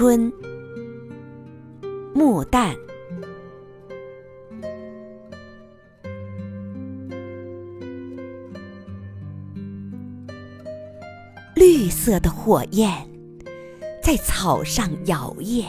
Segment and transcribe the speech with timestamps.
[0.00, 0.32] 春，
[2.14, 2.76] 木淡。
[11.56, 13.10] 绿色的火焰
[14.00, 15.64] 在草上摇曳，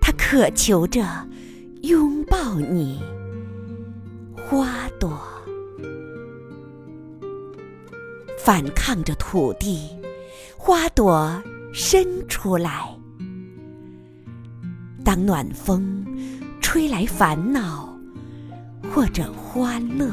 [0.00, 1.04] 它渴求着
[1.82, 3.02] 拥抱你，
[4.48, 5.20] 花朵
[8.38, 9.90] 反抗着土地，
[10.56, 11.42] 花朵
[11.72, 12.88] 伸出来。
[15.04, 16.06] 当暖风
[16.60, 17.98] 吹来烦恼
[18.92, 20.08] 或者欢乐。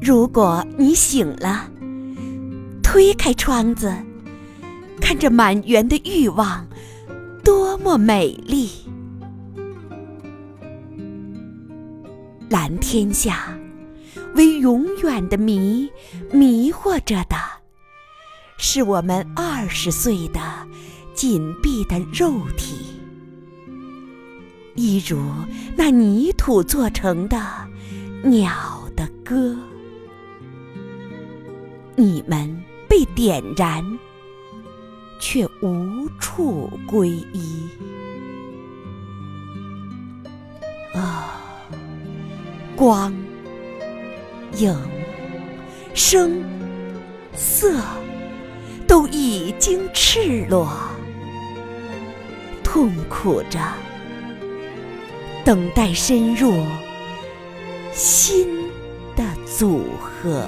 [0.00, 1.70] 如果你醒了，
[2.82, 3.94] 推开窗子，
[5.00, 6.66] 看着满园的欲望，
[7.44, 8.70] 多么美丽！
[12.48, 13.56] 蓝天下，
[14.34, 15.88] 为永远的谜
[16.32, 17.36] 迷惑着的，
[18.62, 20.40] 是我们二十岁的
[21.14, 22.76] 紧闭的肉体，
[24.74, 25.18] 一如
[25.74, 27.40] 那泥土做成的
[28.22, 29.56] 鸟的歌。
[31.96, 33.82] 你们被点燃，
[35.18, 37.66] 却无处归依。
[40.92, 41.32] 啊，
[42.76, 43.10] 光、
[44.58, 44.76] 影、
[45.94, 46.44] 声、
[47.34, 47.80] 色，
[48.90, 50.68] 都已经赤裸，
[52.64, 53.60] 痛苦着，
[55.44, 56.52] 等待深入
[57.92, 58.48] 新
[59.14, 60.44] 的组合。